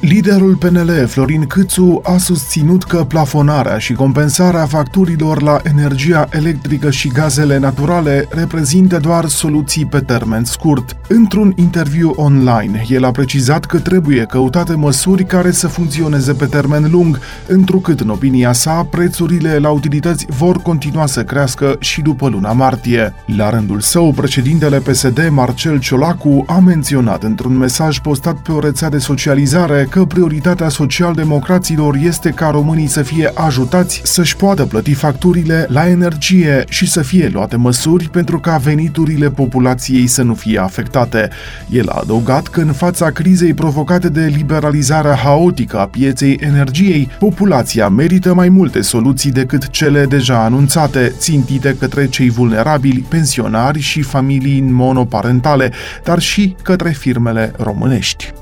Liderul 0.00 0.54
PNL, 0.54 1.06
Florin 1.06 1.46
Câțu, 1.46 2.00
a 2.04 2.16
susținut 2.16 2.84
că 2.84 3.04
plafonarea 3.04 3.78
și 3.78 3.92
compensarea 3.92 4.66
facturilor 4.66 5.42
la 5.42 5.60
energia 5.62 6.28
electrică 6.30 6.90
și 6.90 7.08
gazele 7.08 7.58
naturale 7.58 8.26
reprezintă 8.30 8.98
doar 8.98 9.26
soluții 9.26 9.86
pe 9.86 9.98
termen 9.98 10.44
scurt. 10.44 10.96
Într-un 11.08 11.52
interviu 11.56 12.12
online, 12.16 12.84
el 12.88 13.04
a 13.04 13.10
precizat 13.10 13.64
că 13.64 13.78
trebuie 13.78 14.24
căutate 14.24 14.74
măsuri 14.74 15.24
care 15.24 15.50
să 15.50 15.68
funcționeze 15.68 16.32
pe 16.32 16.46
termen 16.46 16.88
lung, 16.90 17.18
întrucât, 17.46 18.00
în 18.00 18.08
opinia 18.08 18.52
sa, 18.52 18.86
prețurile 18.90 19.58
la 19.58 19.70
utilități 19.70 20.26
vor 20.28 20.56
continua 20.56 21.06
să 21.06 21.24
crească 21.24 21.76
și 21.78 22.00
după 22.02 22.28
luna 22.28 22.52
martie. 22.52 23.14
La 23.36 23.50
rândul 23.50 23.80
său, 23.80 24.12
președintele 24.12 24.78
PSD, 24.78 25.28
Marcel 25.30 25.78
Ciolacu, 25.78 26.44
a 26.46 26.58
menționat 26.58 27.22
într-un 27.22 27.56
mesaj 27.56 27.98
postat 27.98 28.36
pe 28.36 28.52
o 28.52 28.60
rețea 28.60 28.88
de 28.88 28.98
socializare 28.98 29.88
că 29.90 30.04
prioritatea 30.04 30.68
social-democraților 30.68 31.96
este 32.02 32.30
ca 32.30 32.48
românii 32.48 32.86
să 32.86 33.02
fie 33.02 33.30
ajutați 33.34 34.00
să-și 34.04 34.36
poată 34.36 34.66
plăti 34.66 34.94
facturile 34.94 35.66
la 35.68 35.88
energie 35.88 36.64
și 36.68 36.90
să 36.90 37.02
fie 37.02 37.30
luate 37.32 37.56
măsuri 37.56 38.08
pentru 38.08 38.40
ca 38.40 38.56
veniturile 38.56 39.30
populației 39.30 40.06
să 40.06 40.22
nu 40.22 40.34
fie 40.34 40.58
afectate. 40.58 41.28
El 41.70 41.88
a 41.88 41.98
adăugat 42.00 42.46
că 42.48 42.60
în 42.60 42.72
fața 42.72 43.10
crizei 43.10 43.54
provocate 43.54 44.08
de 44.08 44.32
liberalizarea 44.36 45.14
haotică 45.14 45.78
a 45.78 45.86
pieței 45.86 46.38
energiei, 46.40 47.08
populația 47.18 47.88
merită 47.88 48.34
mai 48.34 48.48
multe 48.48 48.80
soluții 48.80 49.30
decât 49.30 49.68
cele 49.68 50.04
deja 50.04 50.44
anunțate, 50.44 51.14
țintite 51.18 51.76
către 51.78 52.08
cei 52.08 52.30
vulnerabili, 52.30 53.04
pensionari 53.08 53.80
și 53.80 54.02
familii 54.02 54.60
monoparentale, 54.60 55.72
dar 56.04 56.18
și 56.18 56.56
către 56.62 56.90
firmele 56.90 57.52
românești. 57.56 58.39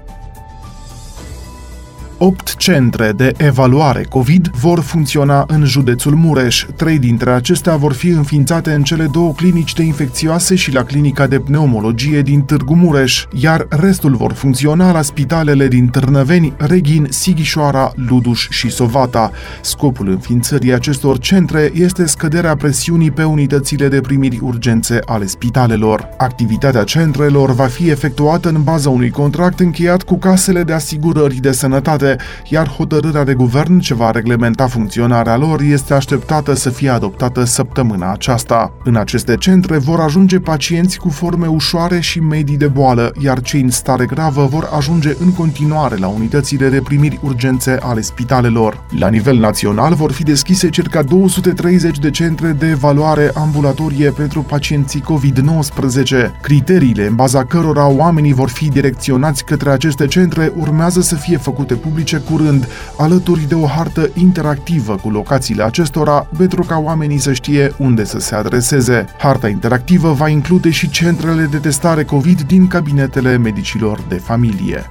Opt 2.21 2.57
centre 2.57 3.13
de 3.17 3.35
evaluare 3.37 4.07
COVID 4.09 4.49
vor 4.49 4.81
funcționa 4.81 5.45
în 5.47 5.65
județul 5.65 6.15
Mureș. 6.15 6.67
Trei 6.77 6.99
dintre 6.99 7.31
acestea 7.31 7.77
vor 7.77 7.93
fi 7.93 8.09
înființate 8.09 8.73
în 8.73 8.83
cele 8.83 9.09
două 9.13 9.33
clinici 9.33 9.75
de 9.75 9.83
infecțioase 9.83 10.55
și 10.55 10.73
la 10.73 10.83
clinica 10.83 11.27
de 11.27 11.39
pneumologie 11.39 12.23
din 12.23 12.41
Târgu 12.43 12.75
Mureș, 12.75 13.25
iar 13.33 13.67
restul 13.69 14.15
vor 14.17 14.33
funcționa 14.33 14.93
la 14.93 15.03
spitalele 15.03 15.69
din 15.69 15.87
Târnăveni, 15.87 16.53
Reghin, 16.57 17.07
Sighișoara, 17.11 17.93
Luduș 17.95 18.49
și 18.49 18.71
Sovata. 18.71 19.31
Scopul 19.61 20.09
înființării 20.09 20.73
acestor 20.73 21.19
centre 21.19 21.71
este 21.75 22.07
scăderea 22.07 22.57
presiunii 22.57 23.11
pe 23.11 23.25
unitățile 23.25 23.89
de 23.89 24.01
primiri 24.01 24.39
urgențe 24.43 24.99
ale 25.07 25.27
spitalelor. 25.27 26.09
Activitatea 26.17 26.85
centrelor 26.85 27.55
va 27.55 27.67
fi 27.67 27.91
efectuată 27.91 28.49
în 28.49 28.63
baza 28.63 28.91
unui 28.91 29.11
contract 29.11 29.61
încheiat 29.61 30.03
cu 30.03 30.19
casele 30.19 30.63
de 30.63 30.73
asigurări 30.73 31.35
de 31.35 31.53
sănătate 31.53 32.07
centre, 32.09 32.25
iar 32.49 32.69
hotărârea 32.69 33.25
de 33.25 33.35
guvern 33.35 33.79
ce 33.79 33.95
va 33.95 34.11
reglementa 34.11 34.67
funcționarea 34.67 35.37
lor 35.37 35.61
este 35.61 35.95
așteptată 35.95 36.55
să 36.55 36.71
fie 36.71 36.89
adoptată 36.89 37.45
săptămâna 37.45 38.13
aceasta. 38.13 38.73
În 38.85 38.97
aceste 38.97 39.37
centre 39.37 39.79
vor 39.79 40.01
ajunge 40.01 40.39
pacienți 40.39 40.99
cu 40.99 41.09
forme 41.09 41.47
ușoare 41.47 42.01
și 42.01 42.21
medii 42.21 42.57
de 42.57 42.67
boală, 42.67 43.13
iar 43.19 43.41
cei 43.41 43.61
în 43.61 43.71
stare 43.71 44.05
gravă 44.07 44.47
vor 44.47 44.69
ajunge 44.77 45.15
în 45.21 45.33
continuare 45.33 45.97
la 45.97 46.07
unitățile 46.07 46.69
de 46.69 46.81
primiri 46.81 47.19
urgențe 47.23 47.79
ale 47.83 48.01
spitalelor. 48.01 48.85
La 48.99 49.09
nivel 49.09 49.37
național 49.37 49.95
vor 49.95 50.13
fi 50.13 50.23
deschise 50.23 50.69
circa 50.69 51.03
230 51.03 51.99
de 51.99 52.11
centre 52.11 52.49
de 52.51 52.67
evaluare 52.67 53.31
ambulatorie 53.35 54.11
pentru 54.11 54.43
pacienții 54.43 55.03
COVID-19. 55.03 56.41
Criteriile 56.43 57.07
în 57.07 57.15
baza 57.15 57.45
cărora 57.45 57.87
oamenii 57.89 58.33
vor 58.33 58.49
fi 58.49 58.69
direcționați 58.69 59.45
către 59.45 59.71
aceste 59.71 60.07
centre 60.07 60.53
urmează 60.57 61.01
să 61.01 61.15
fie 61.15 61.37
făcute 61.37 61.75
publice 61.75 61.98
publice 61.99 62.31
curând, 62.31 62.69
alături 62.99 63.49
de 63.49 63.55
o 63.55 63.67
hartă 63.67 64.11
interactivă 64.15 64.97
cu 64.97 65.11
locațiile 65.11 65.63
acestora, 65.63 66.29
pentru 66.37 66.63
ca 66.63 66.79
oamenii 66.79 67.19
să 67.19 67.33
știe 67.33 67.75
unde 67.79 68.05
să 68.05 68.19
se 68.19 68.35
adreseze. 68.35 69.05
Harta 69.19 69.49
interactivă 69.49 70.13
va 70.13 70.29
include 70.29 70.71
și 70.71 70.91
centrele 70.91 71.45
de 71.45 71.59
testare 71.59 72.05
COVID 72.05 72.43
din 72.43 72.67
cabinetele 72.67 73.37
medicilor 73.37 74.01
de 74.09 74.15
familie. 74.15 74.87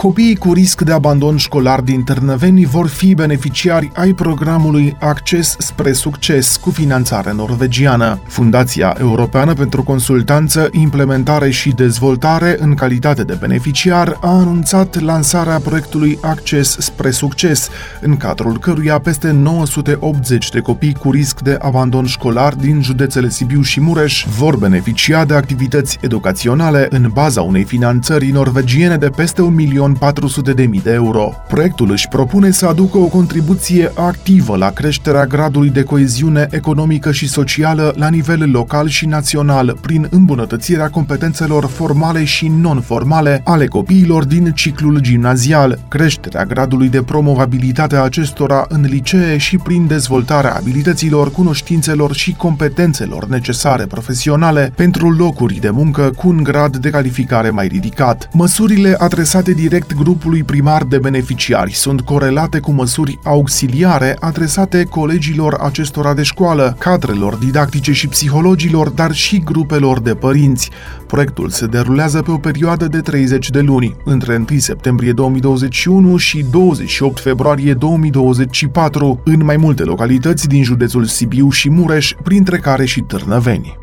Copiii 0.00 0.36
cu 0.36 0.52
risc 0.52 0.80
de 0.80 0.92
abandon 0.92 1.36
școlar 1.36 1.80
din 1.80 2.02
Târnăveni 2.02 2.64
vor 2.64 2.88
fi 2.88 3.14
beneficiari 3.14 3.90
ai 3.94 4.12
programului 4.12 4.96
Acces 5.00 5.56
spre 5.58 5.92
Succes 5.92 6.56
cu 6.56 6.70
finanțare 6.70 7.32
norvegiană. 7.32 8.20
Fundația 8.26 8.96
Europeană 9.00 9.52
pentru 9.54 9.82
Consultanță, 9.82 10.68
Implementare 10.72 11.50
și 11.50 11.70
Dezvoltare 11.70 12.56
în 12.60 12.74
calitate 12.74 13.24
de 13.24 13.36
beneficiar 13.40 14.18
a 14.20 14.28
anunțat 14.28 15.00
lansarea 15.00 15.58
proiectului 15.58 16.18
Acces 16.22 16.76
spre 16.78 17.10
Succes, 17.10 17.68
în 18.00 18.16
cadrul 18.16 18.58
căruia 18.58 18.98
peste 18.98 19.30
980 19.30 20.50
de 20.50 20.60
copii 20.60 20.94
cu 20.94 21.10
risc 21.10 21.40
de 21.40 21.58
abandon 21.60 22.06
școlar 22.06 22.54
din 22.54 22.82
județele 22.82 23.28
Sibiu 23.28 23.62
și 23.62 23.80
Mureș 23.80 24.26
vor 24.38 24.56
beneficia 24.56 25.24
de 25.24 25.34
activități 25.34 25.98
educaționale 26.00 26.86
în 26.90 27.10
baza 27.12 27.42
unei 27.42 27.64
finanțări 27.64 28.30
norvegiene 28.30 28.96
de 28.96 29.08
peste 29.08 29.42
un 29.42 29.54
milion 29.54 29.88
1.400.000 29.94 30.82
de 30.82 30.92
euro. 30.92 31.32
Proiectul 31.48 31.90
își 31.90 32.08
propune 32.08 32.50
să 32.50 32.66
aducă 32.66 32.98
o 32.98 33.06
contribuție 33.06 33.92
activă 33.94 34.56
la 34.56 34.70
creșterea 34.70 35.26
gradului 35.26 35.70
de 35.70 35.82
coeziune 35.82 36.46
economică 36.50 37.12
și 37.12 37.28
socială 37.28 37.92
la 37.96 38.08
nivel 38.08 38.50
local 38.50 38.88
și 38.88 39.06
național 39.06 39.78
prin 39.80 40.06
îmbunătățirea 40.10 40.88
competențelor 40.88 41.64
formale 41.66 42.24
și 42.24 42.48
non-formale 42.48 43.40
ale 43.44 43.66
copiilor 43.66 44.24
din 44.24 44.52
ciclul 44.54 44.98
gimnazial, 45.00 45.78
creșterea 45.88 46.44
gradului 46.44 46.88
de 46.88 47.02
promovabilitate 47.02 47.96
a 47.96 48.02
acestora 48.02 48.66
în 48.68 48.80
licee 48.82 49.36
și 49.36 49.56
prin 49.56 49.86
dezvoltarea 49.86 50.54
abilităților, 50.54 51.30
cunoștințelor 51.30 52.14
și 52.14 52.34
competențelor 52.34 53.26
necesare 53.26 53.84
profesionale 53.86 54.72
pentru 54.76 55.10
locuri 55.10 55.54
de 55.60 55.70
muncă 55.70 56.12
cu 56.16 56.28
un 56.28 56.42
grad 56.42 56.76
de 56.76 56.90
calificare 56.90 57.50
mai 57.50 57.66
ridicat. 57.66 58.28
Măsurile 58.32 58.94
adresate 58.98 59.52
direct 59.52 59.79
direct 59.80 60.02
grupului 60.02 60.42
primar 60.42 60.84
de 60.84 60.98
beneficiari 60.98 61.72
sunt 61.72 62.00
corelate 62.00 62.58
cu 62.58 62.70
măsuri 62.70 63.18
auxiliare 63.24 64.16
adresate 64.20 64.84
colegilor 64.84 65.54
acestora 65.54 66.14
de 66.14 66.22
școală, 66.22 66.76
cadrelor 66.78 67.34
didactice 67.34 67.92
și 67.92 68.08
psihologilor, 68.08 68.88
dar 68.88 69.12
și 69.12 69.38
grupelor 69.38 70.00
de 70.00 70.14
părinți. 70.14 70.70
Proiectul 71.06 71.48
se 71.48 71.66
derulează 71.66 72.22
pe 72.22 72.30
o 72.30 72.36
perioadă 72.38 72.86
de 72.86 73.00
30 73.00 73.50
de 73.50 73.60
luni, 73.60 73.96
între 74.04 74.44
1 74.50 74.58
septembrie 74.58 75.12
2021 75.12 76.16
și 76.16 76.44
28 76.50 77.20
februarie 77.20 77.74
2024, 77.74 79.20
în 79.24 79.44
mai 79.44 79.56
multe 79.56 79.82
localități 79.82 80.48
din 80.48 80.62
județul 80.62 81.04
Sibiu 81.04 81.50
și 81.50 81.70
Mureș, 81.70 82.14
printre 82.22 82.58
care 82.58 82.84
și 82.84 83.00
Târnăveni. 83.00 83.79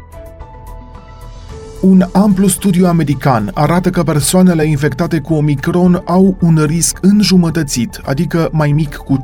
Un 1.82 2.06
amplu 2.12 2.48
studiu 2.48 2.88
american 2.88 3.52
arată 3.54 3.90
că 3.90 4.04
persoanele 4.04 4.66
infectate 4.66 5.20
cu 5.20 5.34
Omicron 5.34 6.02
au 6.06 6.38
un 6.42 6.64
risc 6.66 6.98
înjumătățit, 7.02 8.02
adică 8.06 8.50
mai 8.52 8.72
mic 8.72 8.96
cu 8.96 9.22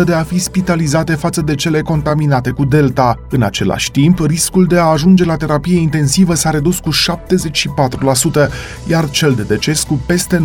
53% 0.00 0.04
de 0.04 0.12
a 0.12 0.22
fi 0.22 0.38
spitalizate 0.38 1.14
față 1.14 1.40
de 1.40 1.54
cele 1.54 1.80
contaminate 1.80 2.50
cu 2.50 2.64
Delta. 2.64 3.18
În 3.30 3.42
același 3.42 3.90
timp, 3.90 4.18
riscul 4.18 4.66
de 4.66 4.78
a 4.78 4.84
ajunge 4.84 5.24
la 5.24 5.36
terapie 5.36 5.78
intensivă 5.78 6.34
s-a 6.34 6.50
redus 6.50 6.78
cu 6.78 6.90
74%, 6.90 8.48
iar 8.86 9.10
cel 9.10 9.32
de 9.32 9.42
deces 9.42 9.82
cu 9.82 10.00
peste 10.06 10.42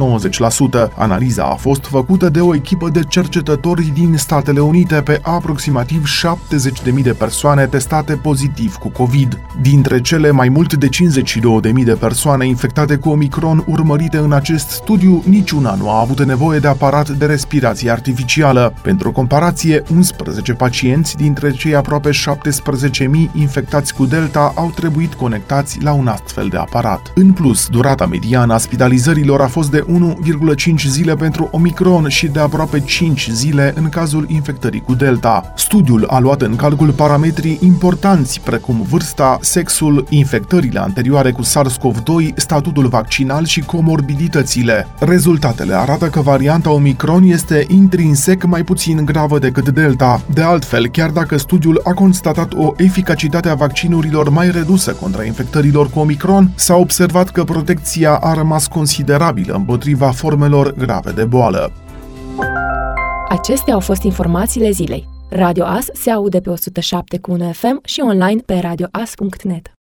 90%. 0.90 0.94
Analiza 0.98 1.44
a 1.44 1.56
fost 1.56 1.86
făcută 1.86 2.30
de 2.30 2.40
o 2.40 2.56
echipă 2.56 2.90
de 2.90 3.02
cercetători 3.08 3.92
din 3.94 4.18
Statele 4.18 4.60
Unite 4.60 4.96
pe 4.96 5.20
aproximativ 5.24 6.04
70.000 6.96 7.02
de 7.02 7.14
persoane 7.14 7.66
testate 7.66 8.14
pozitiv 8.14 8.76
cu 8.76 8.90
COVID. 8.90 9.40
Dintre 9.62 10.02
cele 10.02 10.32
mai 10.32 10.50
mult 10.50 10.76
de 10.78 10.88
52.000 10.88 11.84
de 11.84 11.94
persoane 12.00 12.48
infectate 12.48 12.96
cu 12.96 13.10
Omicron 13.10 13.64
urmărite 13.68 14.18
în 14.18 14.32
acest 14.32 14.70
studiu, 14.70 15.24
niciuna 15.26 15.76
nu 15.76 15.90
a 15.90 16.00
avut 16.00 16.24
nevoie 16.24 16.60
de 16.60 16.68
aparat 16.68 17.10
de 17.10 17.26
respirație 17.26 17.92
artificială. 17.92 18.74
Pentru 18.82 19.12
comparație, 19.12 19.84
11 19.94 20.54
pacienți 20.54 21.16
dintre 21.16 21.52
cei 21.52 21.76
aproape 21.76 22.10
17.000 22.10 23.08
infectați 23.34 23.94
cu 23.94 24.06
Delta 24.06 24.54
au 24.56 24.72
trebuit 24.76 25.14
conectați 25.14 25.82
la 25.82 25.94
un 25.94 26.08
astfel 26.08 26.48
de 26.48 26.58
aparat. 26.58 27.12
În 27.16 27.32
plus, 27.32 27.68
durata 27.68 28.06
mediană 28.06 28.54
a 28.54 28.58
spitalizărilor 28.58 29.42
a 29.42 29.48
fost 29.48 29.72
de 29.72 29.86
1,5 30.66 30.74
zile 30.88 31.16
pentru 31.16 31.48
Omicron 31.52 32.08
și 32.08 32.28
de 32.28 32.40
aproape 32.40 32.80
5 32.80 33.30
zile 33.32 33.74
în 33.76 33.90
cazul 33.90 34.26
infectării 34.28 34.82
cu 34.82 34.94
Delta. 34.94 35.54
Studiul 35.56 36.06
a 36.10 36.20
luat 36.20 36.42
în 36.42 36.56
calcul 36.56 36.92
parametrii 36.92 37.60
importanți 37.62 38.42
precum 38.42 38.86
vârsta, 38.90 39.38
sexul, 39.42 40.06
infectării 40.10 40.67
infectările 40.68 40.80
anterioare 40.80 41.32
cu 41.32 41.42
SARS-CoV-2, 41.44 42.34
statutul 42.36 42.88
vaccinal 42.88 43.46
și 43.46 43.62
comorbiditățile. 43.62 44.88
Rezultatele 45.00 45.74
arată 45.74 46.06
că 46.06 46.22
varianta 46.22 46.72
Omicron 46.72 47.24
este 47.24 47.66
intrinsec 47.68 48.44
mai 48.44 48.64
puțin 48.64 49.06
gravă 49.06 49.40
decât 49.40 49.70
Delta. 49.70 50.22
De 50.34 50.42
altfel, 50.42 50.88
chiar 50.88 51.10
dacă 51.10 51.38
studiul 51.38 51.82
a 51.84 51.94
constatat 51.94 52.54
o 52.54 52.74
eficacitate 52.78 53.50
a 53.50 53.56
vaccinurilor 53.56 54.30
mai 54.30 54.52
redusă 54.52 54.92
contra 54.94 55.24
infectărilor 55.24 55.90
cu 55.90 56.00
Omicron, 56.00 56.50
s-a 56.56 56.76
observat 56.76 57.30
că 57.30 57.44
protecția 57.44 58.16
a 58.16 58.34
rămas 58.34 58.68
considerabilă 58.68 59.54
împotriva 59.54 60.12
formelor 60.12 60.74
grave 60.74 61.12
de 61.12 61.24
boală. 61.24 61.72
Acestea 63.30 63.74
au 63.74 63.80
fost 63.80 64.04
informațiile 64.04 64.72
zilei. 64.72 65.08
Radio 65.30 65.64
As 65.64 65.86
se 65.94 66.12
aude 66.12 66.40
pe 66.40 66.50
107 66.50 67.18
cu 67.18 67.38
FM 67.52 67.80
și 67.84 68.02
online 68.02 68.42
pe 68.46 68.60
radioas.net. 68.62 69.77